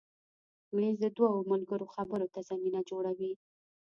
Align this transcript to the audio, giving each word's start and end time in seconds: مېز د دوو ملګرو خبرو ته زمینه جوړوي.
مېز 0.75 0.95
د 1.03 1.05
دوو 1.17 1.47
ملګرو 1.51 1.87
خبرو 1.95 2.27
ته 2.33 2.39
زمینه 2.49 2.81
جوړوي. 2.89 3.31